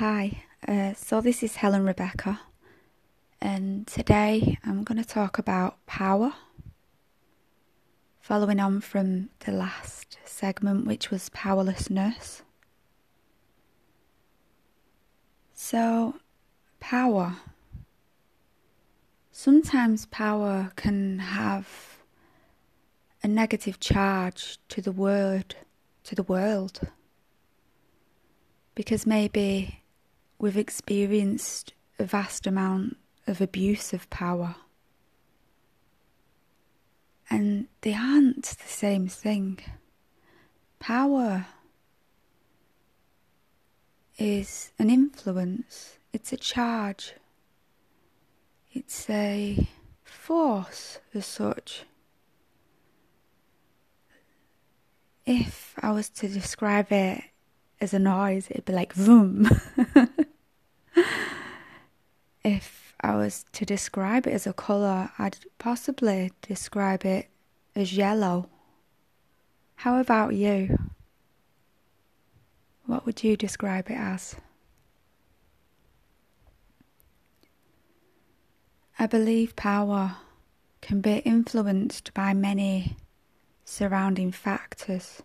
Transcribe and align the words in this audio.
Hi, 0.00 0.44
uh, 0.66 0.94
so 0.94 1.20
this 1.20 1.42
is 1.42 1.56
Helen 1.56 1.84
Rebecca, 1.84 2.40
and 3.38 3.86
today 3.86 4.56
I'm 4.64 4.82
going 4.82 4.96
to 4.96 5.06
talk 5.06 5.36
about 5.36 5.84
power. 5.84 6.32
Following 8.18 8.60
on 8.60 8.80
from 8.80 9.28
the 9.40 9.52
last 9.52 10.16
segment, 10.24 10.86
which 10.86 11.10
was 11.10 11.28
powerlessness. 11.34 12.40
So, 15.52 16.14
power. 16.80 17.36
Sometimes 19.30 20.06
power 20.06 20.72
can 20.76 21.18
have 21.18 21.98
a 23.22 23.28
negative 23.28 23.78
charge 23.78 24.56
to 24.70 24.80
the 24.80 24.92
word, 24.92 25.56
to 26.04 26.14
the 26.14 26.22
world 26.22 26.88
because 28.74 29.04
maybe 29.04 29.79
we've 30.40 30.56
experienced 30.56 31.74
a 31.98 32.04
vast 32.04 32.46
amount 32.46 32.96
of 33.26 33.40
abuse 33.40 33.92
of 33.92 34.08
power. 34.08 34.56
And 37.28 37.66
they 37.82 37.94
aren't 37.94 38.44
the 38.44 38.68
same 38.68 39.06
thing. 39.06 39.60
Power 40.78 41.46
is 44.18 44.72
an 44.78 44.90
influence, 44.90 45.98
it's 46.12 46.32
a 46.32 46.36
charge, 46.36 47.12
it's 48.72 49.08
a 49.10 49.68
force 50.02 50.98
as 51.14 51.26
such. 51.26 51.84
If 55.26 55.74
I 55.80 55.92
was 55.92 56.08
to 56.10 56.28
describe 56.28 56.90
it 56.90 57.22
as 57.80 57.94
a 57.94 57.98
noise, 57.98 58.48
it'd 58.50 58.64
be 58.64 58.72
like 58.72 58.94
vroom. 58.94 59.48
if 62.44 62.94
I 63.00 63.16
was 63.16 63.44
to 63.52 63.64
describe 63.64 64.26
it 64.26 64.32
as 64.32 64.46
a 64.46 64.52
colour, 64.52 65.10
I'd 65.18 65.38
possibly 65.58 66.32
describe 66.42 67.04
it 67.04 67.28
as 67.74 67.96
yellow. 67.96 68.48
How 69.76 70.00
about 70.00 70.34
you? 70.34 70.78
What 72.86 73.06
would 73.06 73.22
you 73.22 73.36
describe 73.36 73.90
it 73.90 73.96
as? 73.96 74.36
I 78.98 79.06
believe 79.06 79.56
power 79.56 80.16
can 80.82 81.00
be 81.00 81.18
influenced 81.18 82.12
by 82.12 82.34
many 82.34 82.96
surrounding 83.64 84.32
factors. 84.32 85.22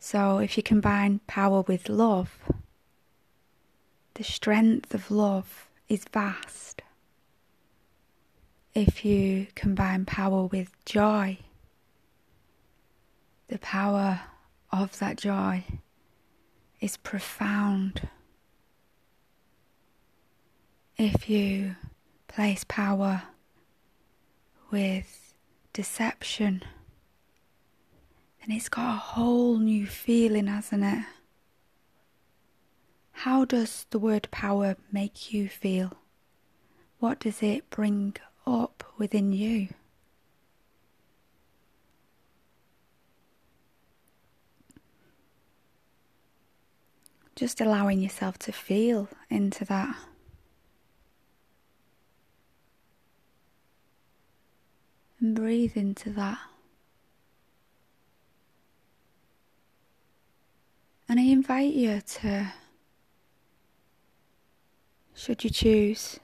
So, 0.00 0.38
if 0.38 0.56
you 0.56 0.62
combine 0.64 1.20
power 1.28 1.60
with 1.60 1.88
love, 1.88 2.36
the 4.14 4.24
strength 4.24 4.94
of 4.94 5.10
love 5.10 5.68
is 5.88 6.04
vast. 6.12 6.82
If 8.74 9.04
you 9.04 9.46
combine 9.54 10.04
power 10.04 10.44
with 10.44 10.72
joy, 10.84 11.38
the 13.48 13.58
power 13.58 14.20
of 14.70 14.98
that 14.98 15.18
joy 15.18 15.64
is 16.80 16.96
profound. 16.96 18.08
If 20.96 21.28
you 21.28 21.76
place 22.28 22.64
power 22.64 23.22
with 24.70 25.34
deception, 25.72 26.62
then 28.40 28.56
it's 28.56 28.68
got 28.68 28.94
a 28.94 28.98
whole 28.98 29.58
new 29.58 29.86
feeling, 29.86 30.46
hasn't 30.46 30.84
it? 30.84 31.04
How 33.22 33.44
does 33.44 33.86
the 33.90 34.00
word 34.00 34.26
power 34.32 34.76
make 34.90 35.32
you 35.32 35.48
feel? 35.48 35.92
What 36.98 37.20
does 37.20 37.40
it 37.40 37.70
bring 37.70 38.16
up 38.44 38.82
within 38.98 39.30
you? 39.30 39.68
Just 47.36 47.60
allowing 47.60 48.00
yourself 48.00 48.38
to 48.40 48.50
feel 48.50 49.08
into 49.30 49.64
that. 49.66 49.94
And 55.20 55.36
breathe 55.36 55.76
into 55.76 56.10
that. 56.10 56.40
And 61.08 61.20
I 61.20 61.22
invite 61.22 61.74
you 61.74 62.00
to, 62.00 62.52
should 65.14 65.44
you 65.44 65.50
choose, 65.50 66.18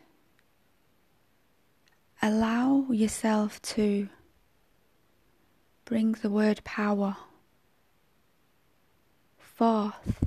allow 2.20 2.86
yourself 2.90 3.60
to 3.62 4.08
bring 5.84 6.12
the 6.12 6.30
word 6.30 6.62
power 6.64 7.16
forth 9.38 10.24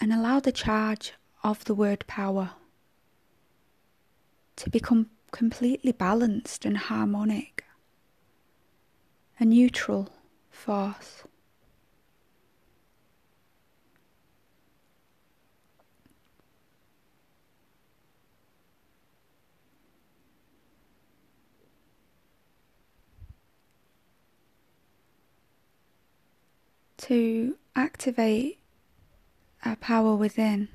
and 0.00 0.12
allow 0.12 0.40
the 0.40 0.52
charge 0.52 1.12
of 1.42 1.64
the 1.64 1.74
word 1.74 2.04
power 2.06 2.50
to 4.56 4.70
become 4.70 5.10
completely 5.30 5.92
balanced 5.92 6.64
and 6.64 6.76
harmonic, 6.76 7.64
a 9.38 9.44
neutral 9.44 10.08
force. 10.50 11.25
To 27.06 27.56
activate 27.76 28.58
our 29.64 29.76
power 29.76 30.16
within 30.16 30.68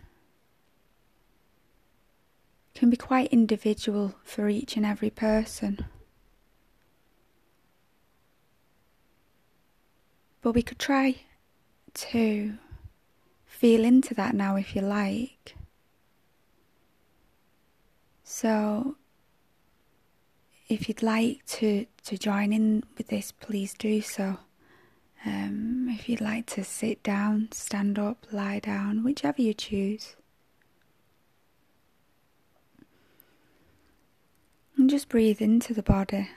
can 2.73 2.89
be 2.89 2.95
quite 2.95 3.33
individual 3.33 4.15
for 4.23 4.47
each 4.47 4.77
and 4.77 4.85
every 4.85 5.09
person. 5.09 5.85
But 10.41 10.53
we 10.53 10.61
could 10.61 10.79
try 10.79 11.17
to 11.93 12.53
feel 13.45 13.83
into 13.83 14.13
that 14.13 14.33
now 14.33 14.55
if 14.55 14.73
you 14.73 14.81
like. 14.81 15.55
So, 18.23 18.95
if 20.69 20.87
you'd 20.87 21.03
like 21.03 21.45
to, 21.57 21.85
to 22.05 22.17
join 22.17 22.53
in 22.53 22.83
with 22.97 23.09
this, 23.09 23.33
please 23.33 23.73
do 23.73 24.01
so. 24.01 24.37
Um, 25.25 25.87
if 25.89 26.09
you'd 26.09 26.21
like 26.21 26.47
to 26.47 26.63
sit 26.63 27.03
down, 27.03 27.49
stand 27.51 27.99
up, 27.99 28.25
lie 28.31 28.59
down, 28.59 29.03
whichever 29.03 29.41
you 29.41 29.53
choose. 29.53 30.15
And 34.77 34.89
just 34.89 35.09
breathe 35.09 35.41
into 35.41 35.73
the 35.75 35.83
body. 35.83 36.29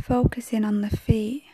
Focusing 0.00 0.64
on 0.64 0.82
the 0.82 0.96
feet. 0.96 1.44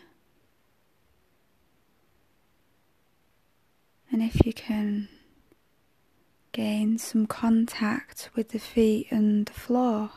And 4.13 4.23
if 4.23 4.45
you 4.45 4.53
can 4.53 5.09
gain 6.53 6.99
some 6.99 7.27
contact 7.27 8.29
with 8.35 8.51
the 8.51 8.59
feet 8.59 9.07
and 9.11 9.47
the 9.47 9.53
floor, 9.53 10.11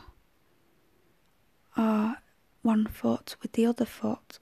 or 1.78 2.16
one 2.64 2.86
foot 2.86 3.36
with 3.42 3.52
the 3.52 3.66
other 3.66 3.84
foot, 3.84 4.38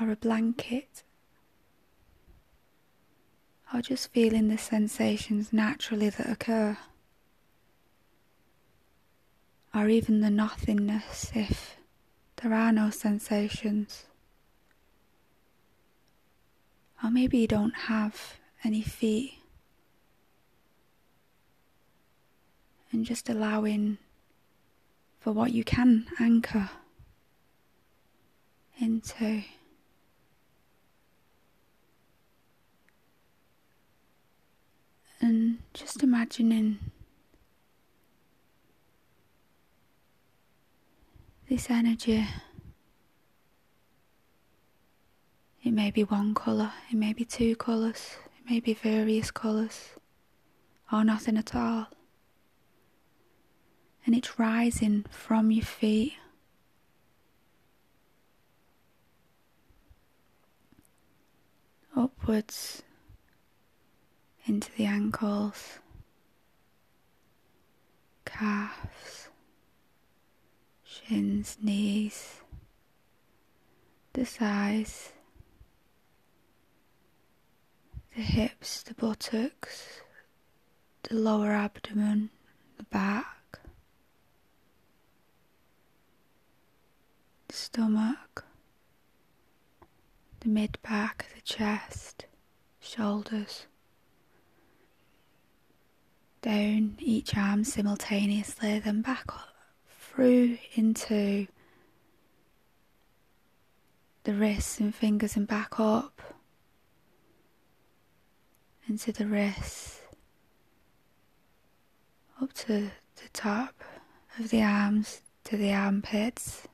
or 0.00 0.10
a 0.10 0.16
blanket, 0.16 1.02
or 3.72 3.80
just 3.80 4.12
feeling 4.12 4.48
the 4.48 4.58
sensations 4.58 5.52
naturally 5.52 6.10
that 6.10 6.28
occur, 6.28 6.76
or 9.74 9.88
even 9.88 10.20
the 10.20 10.30
nothingness 10.30 11.32
if 11.34 11.76
there 12.36 12.52
are 12.52 12.72
no 12.72 12.90
sensations. 12.90 14.04
Or 17.02 17.10
maybe 17.10 17.38
you 17.38 17.46
don't 17.48 17.74
have 17.74 18.34
any 18.62 18.82
feet. 18.82 19.34
And 22.92 23.06
just 23.06 23.28
allowing 23.30 23.98
for 25.22 25.32
what 25.32 25.52
you 25.52 25.62
can 25.62 26.06
anchor 26.18 26.68
into. 28.78 29.44
And 35.20 35.58
just 35.72 36.02
imagining 36.02 36.78
this 41.48 41.70
energy 41.70 42.26
It 45.64 45.70
may 45.70 45.92
be 45.92 46.02
one 46.02 46.34
colour, 46.34 46.72
it 46.90 46.96
may 46.96 47.12
be 47.12 47.24
two 47.24 47.54
colours, 47.54 48.16
it 48.36 48.50
may 48.50 48.58
be 48.58 48.74
various 48.74 49.30
colours, 49.30 49.90
or 50.92 51.04
nothing 51.04 51.36
at 51.36 51.54
all. 51.54 51.86
And 54.04 54.14
it's 54.14 54.38
rising 54.38 55.04
from 55.10 55.50
your 55.50 55.64
feet. 55.64 56.14
Upwards 61.96 62.82
into 64.46 64.70
the 64.76 64.86
ankles, 64.86 65.78
calves, 68.24 69.28
shins, 70.84 71.56
knees, 71.62 72.40
the 74.14 74.24
thighs, 74.24 75.12
the 78.16 78.22
hips, 78.22 78.82
the 78.82 78.94
buttocks, 78.94 80.00
the 81.04 81.14
lower 81.14 81.52
abdomen, 81.52 82.30
the 82.76 82.84
back, 82.84 83.60
the 83.62 83.68
stomach, 87.52 88.44
the 90.40 90.48
mid 90.48 90.78
back, 90.82 91.26
the 91.34 91.40
chest, 91.42 92.26
shoulders 92.80 93.66
down 96.40 96.96
each 96.98 97.36
arm 97.36 97.62
simultaneously, 97.62 98.80
then 98.80 99.00
back 99.00 99.24
up 99.28 99.54
through 100.00 100.58
into 100.74 101.46
the 104.24 104.34
wrists 104.34 104.80
and 104.80 104.94
fingers 104.94 105.36
and 105.36 105.46
back 105.46 105.78
up 105.78 106.20
into 108.88 109.12
the 109.12 109.26
wrists, 109.26 110.00
up 112.40 112.52
to 112.52 112.66
the 113.16 113.28
top 113.32 113.84
of 114.38 114.50
the 114.50 114.62
arms 114.62 115.22
to 115.44 115.56
the 115.56 115.72
armpits, 115.72 116.66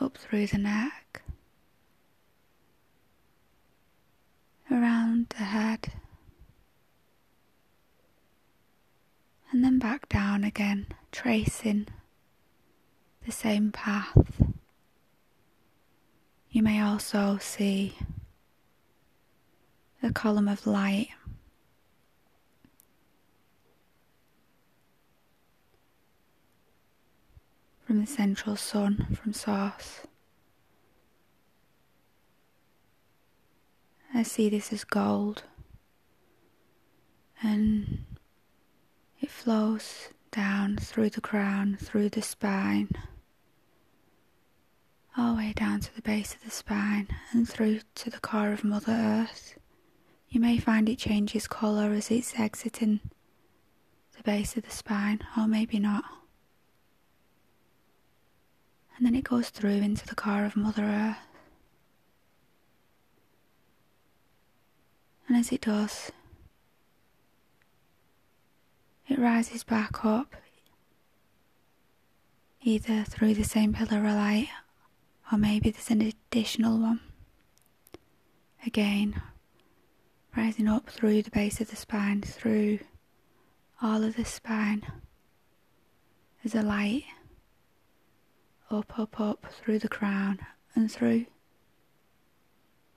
up 0.00 0.16
through 0.18 0.46
the 0.46 0.58
neck, 0.58 1.22
around 4.70 5.26
the 5.30 5.44
head. 5.44 5.92
and 9.56 9.64
then 9.64 9.78
back 9.78 10.06
down 10.10 10.44
again, 10.44 10.86
tracing 11.10 11.86
the 13.24 13.32
same 13.32 13.72
path. 13.72 14.42
You 16.50 16.62
may 16.62 16.82
also 16.82 17.38
see 17.40 17.96
a 20.02 20.12
column 20.12 20.46
of 20.46 20.66
light. 20.66 21.08
From 27.96 28.04
the 28.04 28.12
central 28.12 28.56
sun, 28.56 29.16
from 29.22 29.32
source. 29.32 30.00
I 34.12 34.22
see 34.22 34.50
this 34.50 34.70
as 34.70 34.84
gold, 34.84 35.44
and 37.42 38.04
it 39.18 39.30
flows 39.30 40.10
down 40.30 40.76
through 40.76 41.08
the 41.08 41.22
crown, 41.22 41.78
through 41.80 42.10
the 42.10 42.20
spine, 42.20 42.90
all 45.16 45.32
the 45.32 45.38
way 45.38 45.52
down 45.56 45.80
to 45.80 45.96
the 45.96 46.02
base 46.02 46.34
of 46.34 46.44
the 46.44 46.50
spine 46.50 47.08
and 47.32 47.48
through 47.48 47.80
to 47.94 48.10
the 48.10 48.20
core 48.20 48.52
of 48.52 48.62
Mother 48.62 48.92
Earth. 48.92 49.58
You 50.28 50.38
may 50.38 50.58
find 50.58 50.86
it 50.90 50.98
changes 50.98 51.48
colour 51.48 51.92
as 51.92 52.10
it's 52.10 52.38
exiting 52.38 53.00
the 54.14 54.22
base 54.22 54.54
of 54.54 54.64
the 54.64 54.70
spine, 54.70 55.20
or 55.38 55.46
maybe 55.48 55.78
not. 55.78 56.04
And 58.96 59.06
then 59.06 59.14
it 59.14 59.24
goes 59.24 59.50
through 59.50 59.70
into 59.70 60.06
the 60.06 60.14
car 60.14 60.44
of 60.44 60.56
Mother 60.56 60.84
Earth. 60.84 61.16
And 65.28 65.36
as 65.36 65.52
it 65.52 65.62
does, 65.62 66.10
it 69.08 69.18
rises 69.18 69.64
back 69.64 70.04
up, 70.04 70.34
either 72.62 73.04
through 73.04 73.34
the 73.34 73.44
same 73.44 73.72
pillar 73.72 73.98
of 73.98 74.14
light 74.14 74.48
or 75.32 75.38
maybe 75.38 75.70
there's 75.70 75.90
an 75.90 76.00
additional 76.02 76.78
one. 76.78 77.00
Again, 78.64 79.20
rising 80.36 80.68
up 80.68 80.88
through 80.88 81.22
the 81.22 81.30
base 81.30 81.60
of 81.60 81.70
the 81.70 81.76
spine, 81.76 82.22
through 82.22 82.80
all 83.82 84.02
of 84.02 84.16
the 84.16 84.24
spine. 84.24 84.82
There's 86.42 86.54
a 86.54 86.66
light 86.66 87.04
up, 88.70 88.98
up, 88.98 89.20
up 89.20 89.46
through 89.52 89.78
the 89.78 89.88
crown 89.88 90.38
and 90.74 90.90
through 90.90 91.26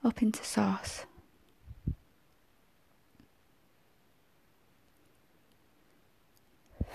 up 0.02 0.20
into 0.22 0.42
source. 0.44 1.04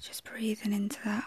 Just 0.00 0.24
breathing 0.24 0.72
into 0.72 0.98
that. 1.04 1.24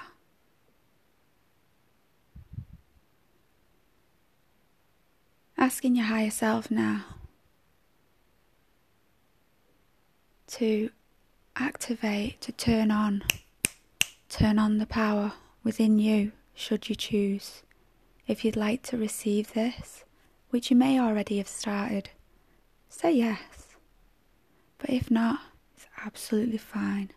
Asking 5.57 5.95
your 5.95 6.05
higher 6.05 6.31
self 6.31 6.69
now 6.69 7.05
to 10.47 10.89
activate, 11.55 12.41
to 12.41 12.51
turn 12.51 12.91
on, 12.91 13.23
turn 14.27 14.59
on 14.59 14.77
the 14.77 14.85
power 14.85 15.31
within 15.63 15.99
you, 15.99 16.31
should 16.53 16.89
you 16.89 16.95
choose. 16.95 17.63
If 18.27 18.45
you'd 18.45 18.55
like 18.55 18.83
to 18.83 18.97
receive 18.97 19.53
this, 19.53 20.03
which 20.49 20.69
you 20.69 20.77
may 20.77 20.99
already 20.99 21.37
have 21.37 21.47
started, 21.47 22.09
say 22.89 23.11
yes. 23.11 23.75
But 24.77 24.89
if 24.89 25.09
not, 25.09 25.39
it's 25.75 25.87
absolutely 26.05 26.57
fine. 26.57 27.11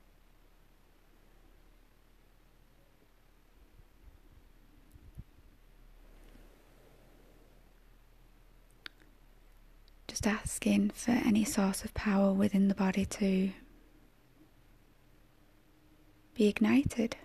just 10.16 10.26
asking 10.26 10.88
for 10.88 11.10
any 11.10 11.44
source 11.44 11.84
of 11.84 11.92
power 11.92 12.32
within 12.32 12.68
the 12.68 12.74
body 12.74 13.04
to 13.04 13.50
be 16.34 16.48
ignited. 16.48 17.16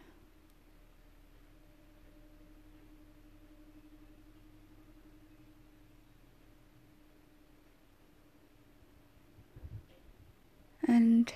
And 10.85 11.31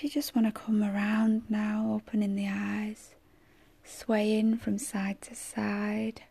if 0.00 0.04
you 0.04 0.08
just 0.08 0.34
want 0.34 0.46
to 0.46 0.50
come 0.50 0.82
around 0.82 1.42
now, 1.50 1.92
opening 1.92 2.34
the 2.34 2.48
eyes, 2.48 3.10
swaying 3.84 4.56
from 4.56 4.78
side 4.78 5.20
to 5.20 5.34
side, 5.34 6.22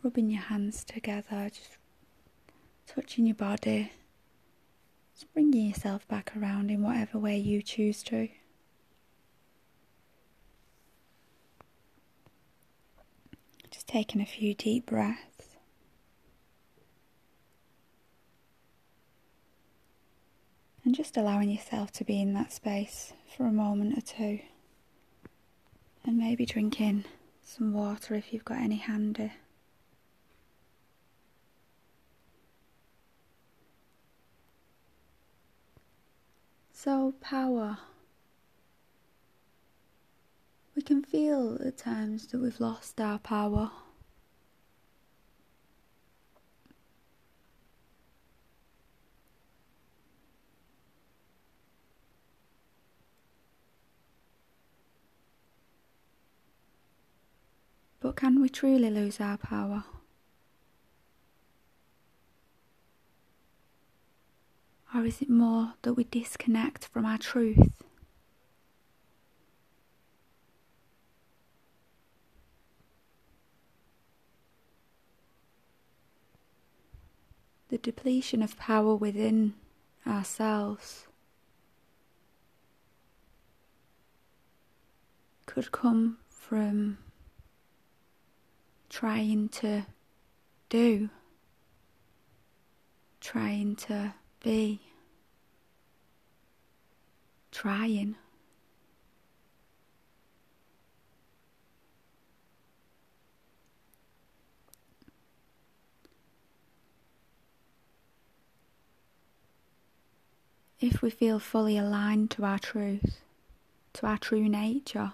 rubbing 0.00 0.30
your 0.30 0.42
hands 0.42 0.84
together, 0.84 1.50
just 1.52 1.76
touching 2.86 3.26
your 3.26 3.34
body, 3.34 3.90
just 5.12 5.34
bringing 5.34 5.66
yourself 5.66 6.06
back 6.06 6.30
around 6.36 6.70
in 6.70 6.80
whatever 6.80 7.18
way 7.18 7.36
you 7.36 7.62
choose 7.62 8.04
to. 8.04 8.28
Just 13.72 13.88
taking 13.88 14.20
a 14.20 14.24
few 14.24 14.54
deep 14.54 14.86
breaths. 14.86 15.27
And 20.88 20.94
just 20.94 21.18
allowing 21.18 21.50
yourself 21.50 21.92
to 21.92 22.04
be 22.04 22.18
in 22.18 22.32
that 22.32 22.50
space 22.50 23.12
for 23.36 23.44
a 23.44 23.52
moment 23.52 23.98
or 23.98 24.00
two. 24.00 24.40
And 26.02 26.16
maybe 26.16 26.46
drinking 26.46 27.04
some 27.44 27.74
water 27.74 28.14
if 28.14 28.32
you've 28.32 28.46
got 28.46 28.56
any 28.56 28.76
handy. 28.76 29.34
So, 36.72 37.12
power. 37.20 37.76
We 40.74 40.80
can 40.80 41.02
feel 41.02 41.58
at 41.62 41.76
times 41.76 42.28
that 42.28 42.40
we've 42.40 42.60
lost 42.60 42.98
our 42.98 43.18
power. 43.18 43.72
But 58.00 58.07
can 58.18 58.42
we 58.42 58.48
truly 58.48 58.90
lose 58.90 59.20
our 59.20 59.36
power? 59.36 59.84
Or 64.92 65.04
is 65.04 65.22
it 65.22 65.30
more 65.30 65.74
that 65.82 65.94
we 65.94 66.02
disconnect 66.02 66.88
from 66.88 67.06
our 67.06 67.18
truth? 67.18 67.84
The 77.68 77.78
depletion 77.78 78.42
of 78.42 78.56
power 78.56 78.96
within 78.96 79.54
ourselves 80.04 81.06
could 85.46 85.70
come 85.70 86.18
from 86.28 86.98
trying 88.88 89.48
to 89.48 89.86
do, 90.68 91.10
trying 93.20 93.76
to 93.76 94.14
be, 94.42 94.80
trying. 97.52 98.16
If 110.80 111.02
we 111.02 111.10
feel 111.10 111.40
fully 111.40 111.76
aligned 111.76 112.30
to 112.32 112.44
our 112.44 112.58
truth, 112.58 113.20
to 113.94 114.06
our 114.06 114.16
true 114.16 114.48
nature, 114.48 115.12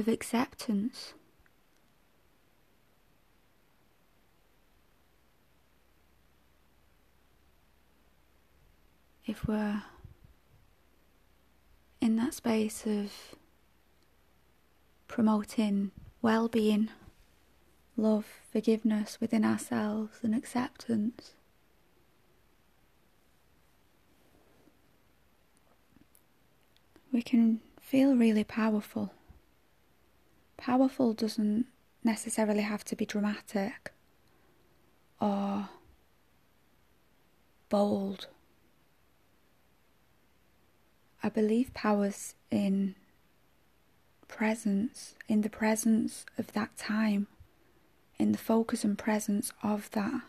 of 0.00 0.08
acceptance. 0.08 1.12
If 9.24 9.46
we're 9.46 9.82
in 12.00 12.16
that 12.16 12.34
space 12.34 12.84
of 12.86 13.12
promoting 15.06 15.92
well 16.22 16.48
being, 16.48 16.88
love, 17.96 18.26
forgiveness 18.50 19.18
within 19.20 19.44
ourselves, 19.44 20.18
and 20.22 20.34
acceptance. 20.34 21.34
We 27.12 27.22
can 27.22 27.60
feel 27.80 28.16
really 28.16 28.44
powerful. 28.44 29.12
Powerful 30.60 31.14
doesn't 31.14 31.64
necessarily 32.04 32.60
have 32.60 32.84
to 32.84 32.94
be 32.94 33.06
dramatic 33.06 33.92
or 35.18 35.70
bold. 37.70 38.26
I 41.22 41.30
believe 41.30 41.72
power's 41.72 42.34
in 42.50 42.94
presence, 44.28 45.14
in 45.28 45.40
the 45.40 45.48
presence 45.48 46.26
of 46.36 46.52
that 46.52 46.76
time, 46.76 47.26
in 48.18 48.32
the 48.32 48.38
focus 48.38 48.84
and 48.84 48.98
presence 48.98 49.54
of 49.62 49.90
that 49.92 50.20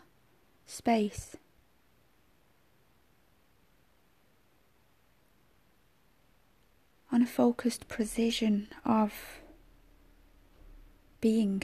space. 0.64 1.36
On 7.12 7.20
a 7.20 7.26
focused 7.26 7.86
precision 7.86 8.68
of 8.82 9.41
being. 11.22 11.62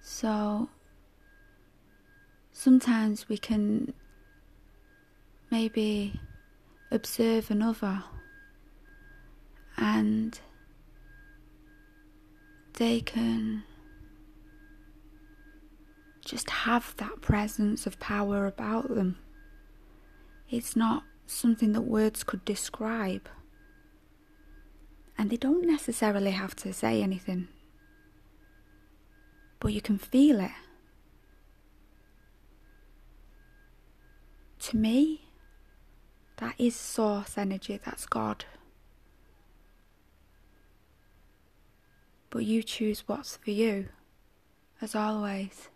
So 0.00 0.70
sometimes 2.52 3.28
we 3.28 3.36
can 3.36 3.92
maybe 5.50 6.18
observe 6.90 7.50
another 7.50 8.04
and 9.76 10.40
they 12.74 13.00
can 13.00 13.64
just 16.24 16.48
have 16.50 16.94
that 16.98 17.20
presence 17.20 17.86
of 17.86 17.98
power 17.98 18.46
about 18.46 18.94
them. 18.94 19.18
It's 20.48 20.76
not 20.76 21.02
something 21.26 21.72
that 21.72 21.82
words 21.82 22.22
could 22.22 22.44
describe. 22.44 23.28
And 25.18 25.30
they 25.30 25.36
don't 25.36 25.66
necessarily 25.66 26.30
have 26.30 26.54
to 26.56 26.72
say 26.72 27.02
anything, 27.02 27.48
but 29.58 29.72
you 29.72 29.80
can 29.80 29.98
feel 29.98 30.38
it. 30.38 30.52
To 34.60 34.76
me, 34.76 35.22
that 36.36 36.54
is 36.56 36.76
source 36.76 37.36
energy, 37.36 37.80
that's 37.84 38.06
God. 38.06 38.44
But 42.30 42.44
you 42.44 42.62
choose 42.62 43.02
what's 43.08 43.38
for 43.38 43.50
you, 43.50 43.88
as 44.80 44.94
always. 44.94 45.68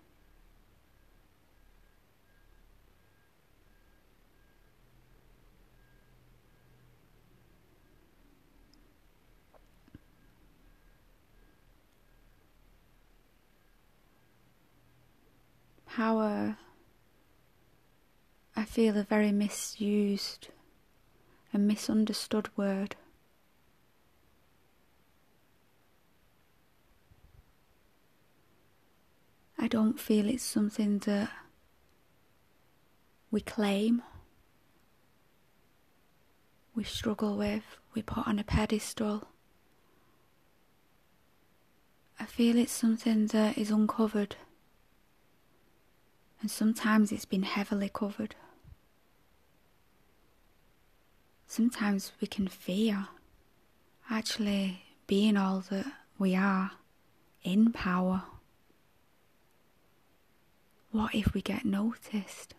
Power, 15.96 16.56
uh, 18.56 18.60
I 18.60 18.64
feel, 18.64 18.96
a 18.96 19.02
very 19.02 19.30
misused 19.30 20.48
and 21.52 21.68
misunderstood 21.68 22.48
word. 22.56 22.96
I 29.58 29.68
don't 29.68 30.00
feel 30.00 30.28
it's 30.28 30.42
something 30.42 30.98
that 31.00 31.30
we 33.30 33.42
claim, 33.42 34.02
we 36.74 36.84
struggle 36.84 37.36
with, 37.36 37.64
we 37.94 38.00
put 38.00 38.26
on 38.26 38.38
a 38.38 38.44
pedestal. 38.44 39.28
I 42.18 42.24
feel 42.24 42.56
it's 42.56 42.72
something 42.72 43.26
that 43.26 43.58
is 43.58 43.70
uncovered 43.70 44.36
and 46.42 46.50
sometimes 46.50 47.12
it's 47.12 47.24
been 47.24 47.44
heavily 47.44 47.88
covered. 47.88 48.34
Sometimes 51.46 52.10
we 52.20 52.26
can 52.26 52.48
fear 52.48 53.06
actually 54.10 54.82
being 55.06 55.36
all 55.36 55.62
that 55.70 55.86
we 56.18 56.34
are 56.34 56.72
in 57.44 57.72
power. 57.72 58.24
What 60.90 61.14
if 61.14 61.32
we 61.32 61.42
get 61.42 61.64
noticed? 61.64 62.54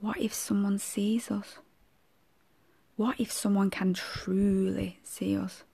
What 0.00 0.20
if 0.20 0.32
someone 0.32 0.78
sees 0.78 1.32
us? 1.32 1.58
What 2.94 3.18
if 3.18 3.32
someone 3.32 3.70
can 3.70 3.92
truly 3.92 5.00
see 5.02 5.36
us? 5.36 5.64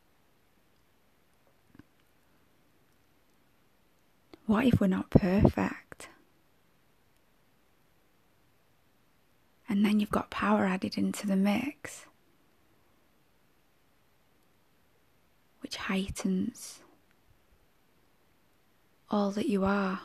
What 4.46 4.64
if 4.64 4.80
we're 4.80 4.86
not 4.86 5.10
perfect? 5.10 5.83
And 9.74 9.84
then 9.84 9.98
you've 9.98 10.08
got 10.08 10.30
power 10.30 10.66
added 10.66 10.96
into 10.96 11.26
the 11.26 11.34
mix, 11.34 12.06
which 15.62 15.74
heightens 15.74 16.78
all 19.10 19.32
that 19.32 19.48
you 19.48 19.64
are, 19.64 19.98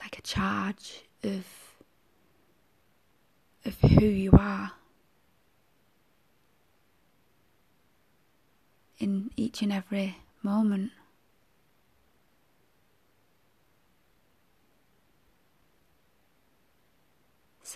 like 0.00 0.18
a 0.18 0.22
charge 0.22 1.02
of 1.22 1.44
of 3.66 3.78
who 3.82 4.06
you 4.06 4.30
are 4.32 4.72
in 8.98 9.30
each 9.36 9.60
and 9.60 9.74
every 9.74 10.16
moment. 10.42 10.90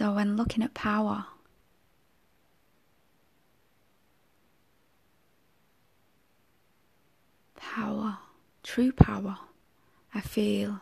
So, 0.01 0.15
when 0.15 0.35
looking 0.35 0.63
at 0.63 0.73
power, 0.73 1.27
power, 7.55 8.17
true 8.63 8.93
power, 8.93 9.37
I 10.15 10.23
feel 10.23 10.81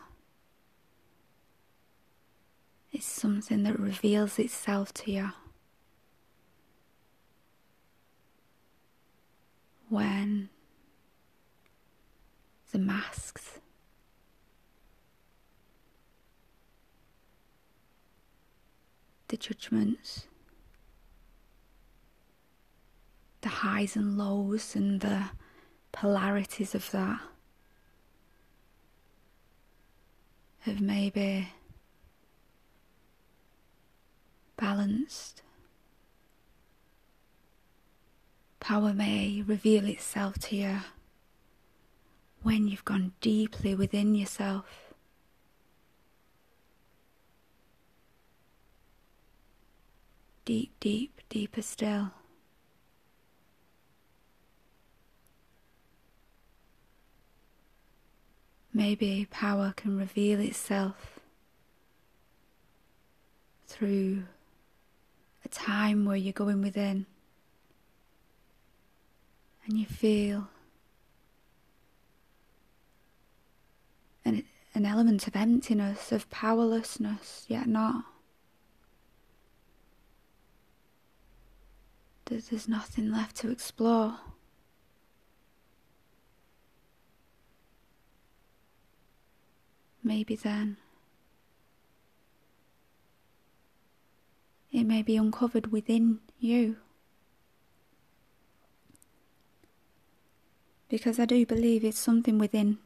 is 2.93 3.03
something 3.03 3.63
that 3.63 3.77
reveals 3.77 4.39
itself 4.39 4.93
to 4.93 5.11
you. 5.11 5.31
When 9.89 10.47
the 12.71 12.79
masks 12.79 13.59
the 19.29 19.37
judgments, 19.37 20.27
the 23.41 23.49
highs 23.49 23.95
and 23.95 24.17
lows, 24.17 24.75
and 24.75 25.01
the 25.01 25.29
polarities 25.91 26.75
of 26.75 26.89
that 26.91 27.21
have 30.61 30.81
maybe 30.81 31.49
balanced. 34.57 35.41
Power 38.59 38.93
may 38.93 39.41
reveal 39.41 39.85
itself 39.85 40.37
to 40.39 40.55
you 40.55 40.77
when 42.41 42.67
you've 42.67 42.85
gone 42.85 43.13
deeply 43.21 43.73
within 43.73 44.15
yourself. 44.15 44.88
Deep, 50.49 50.73
deep, 50.79 51.21
deeper 51.29 51.61
still. 51.61 52.09
Maybe 58.73 59.27
power 59.29 59.75
can 59.77 59.95
reveal 59.95 60.39
itself 60.39 61.19
through 63.67 64.23
a 65.45 65.49
time 65.49 66.05
where 66.05 66.17
you're 66.17 66.33
going 66.33 66.63
within 66.63 67.05
and 69.67 69.77
you 69.77 69.85
feel 69.85 70.47
an, 74.25 74.43
an 74.73 74.87
element 74.87 75.27
of 75.27 75.35
emptiness, 75.35 76.11
of 76.11 76.27
powerlessness, 76.31 77.45
yet 77.47 77.67
not. 77.67 78.05
That 82.29 82.49
there's 82.49 82.67
nothing 82.67 83.11
left 83.11 83.35
to 83.37 83.49
explore. 83.49 84.15
Maybe 90.03 90.35
then 90.35 90.77
it 94.71 94.83
may 94.83 95.01
be 95.01 95.17
uncovered 95.17 95.71
within 95.71 96.19
you. 96.39 96.77
Because 100.87 101.19
I 101.19 101.25
do 101.25 101.45
believe 101.45 101.83
it's 101.83 101.99
something 101.99 102.37
within 102.37 102.77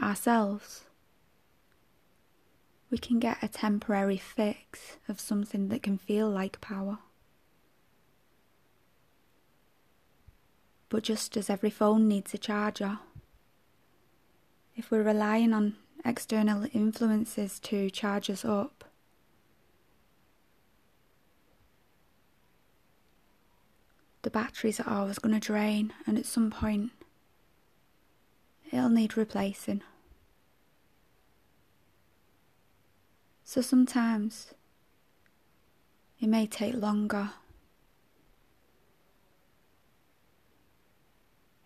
ourselves. 0.00 0.84
We 2.90 2.98
can 2.98 3.18
get 3.18 3.42
a 3.42 3.48
temporary 3.48 4.16
fix 4.16 4.96
of 5.08 5.20
something 5.20 5.68
that 5.68 5.82
can 5.82 5.98
feel 5.98 6.30
like 6.30 6.60
power. 6.60 6.98
But 10.88 11.02
just 11.02 11.36
as 11.36 11.50
every 11.50 11.70
phone 11.70 12.06
needs 12.08 12.32
a 12.32 12.38
charger, 12.38 13.00
if 14.76 14.90
we're 14.90 15.02
relying 15.02 15.52
on 15.52 15.76
external 16.04 16.66
influences 16.72 17.58
to 17.60 17.90
charge 17.90 18.30
us 18.30 18.44
up, 18.44 18.84
the 24.22 24.30
batteries 24.30 24.78
are 24.80 24.88
always 24.88 25.18
going 25.18 25.34
to 25.38 25.44
drain, 25.44 25.92
and 26.06 26.16
at 26.18 26.26
some 26.26 26.50
point, 26.50 26.92
it'll 28.72 28.88
need 28.88 29.16
replacing. 29.16 29.82
So 33.44 33.60
sometimes 33.60 34.52
it 36.20 36.28
may 36.28 36.46
take 36.46 36.74
longer 36.74 37.30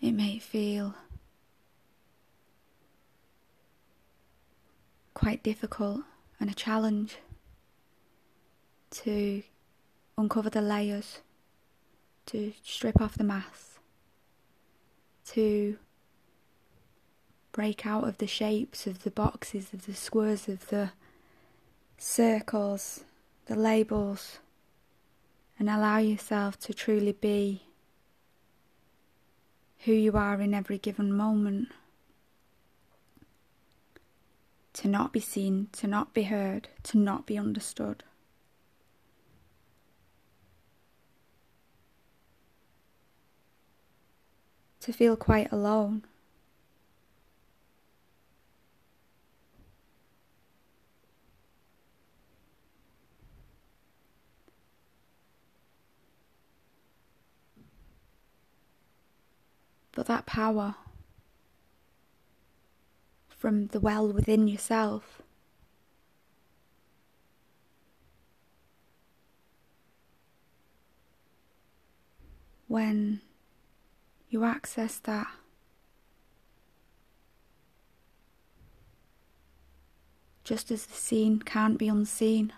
It 0.01 0.13
may 0.13 0.39
feel 0.39 0.95
quite 5.13 5.43
difficult 5.43 6.01
and 6.39 6.51
a 6.51 6.55
challenge 6.55 7.19
to 8.91 9.43
uncover 10.17 10.49
the 10.49 10.63
layers, 10.63 11.19
to 12.27 12.55
strip 12.63 12.99
off 12.99 13.19
the 13.19 13.25
mask, 13.25 13.79
to 15.27 15.77
break 17.53 17.85
out 17.85 18.05
of 18.05 18.17
the 18.17 18.27
shapes 18.27 18.87
of 18.87 19.03
the 19.03 19.11
boxes, 19.11 19.75
of 19.75 19.85
the 19.85 19.95
squares, 19.95 20.49
of 20.49 20.69
the 20.69 20.93
circles, 21.99 23.05
the 23.47 23.57
labels, 23.57 24.39
and 25.59 25.69
allow 25.69 25.99
yourself 25.99 26.59
to 26.61 26.73
truly 26.73 27.13
be 27.13 27.65
who 29.85 29.93
you 29.93 30.13
are 30.13 30.41
in 30.41 30.53
every 30.53 30.79
given 30.79 31.13
moment. 31.13 31.69
To 34.75 34.89
not 34.89 35.13
be 35.13 35.21
seen, 35.21 35.69
to 35.73 35.87
not 35.87 36.15
be 36.15 36.25
heard, 36.25 36.69
to 36.85 36.99
not 36.99 37.27
be 37.27 37.39
understood. 37.39 38.05
To 44.81 44.93
feel 44.93 45.17
quite 45.17 45.51
alone. 45.53 46.05
That 60.05 60.27
power 60.27 60.75
from 63.29 63.69
the 63.69 63.81
well 63.81 64.13
within 64.13 64.49
yourself. 64.49 65.23
When 72.69 73.21
you 74.29 74.45
access 74.45 74.99
that, 75.01 75.27
just 80.45 80.71
as 80.71 80.87
the 80.87 80.93
seen 80.93 81.41
can't 81.41 81.79
be 81.79 81.89
unseen, 81.89 82.53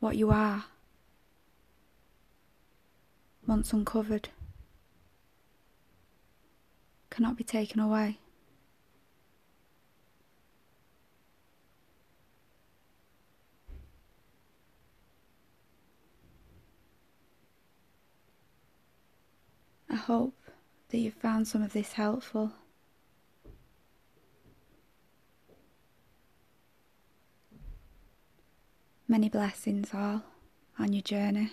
what 0.00 0.16
you 0.16 0.30
are 0.30 0.64
once 3.46 3.72
uncovered, 3.72 4.28
cannot 7.10 7.36
be 7.36 7.44
taken 7.44 7.80
away. 7.80 8.18
I 19.90 19.96
hope 19.96 20.34
that 20.88 20.98
you've 20.98 21.14
found 21.14 21.46
some 21.46 21.62
of 21.62 21.74
this 21.74 21.92
helpful. 21.92 22.52
Many 29.06 29.28
blessings 29.28 29.90
all 29.92 30.22
on 30.78 30.94
your 30.94 31.02
journey. 31.02 31.52